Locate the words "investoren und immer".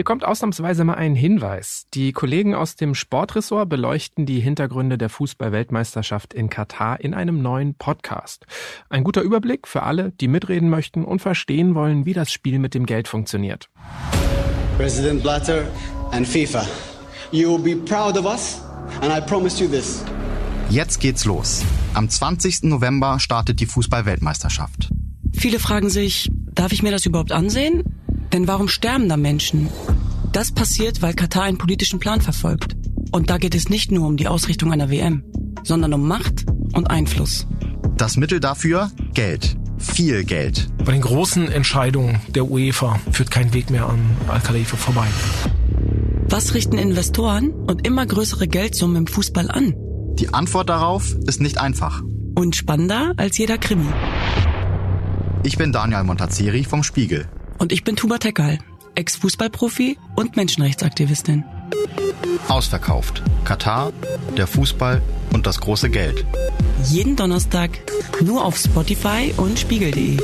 46.78-48.06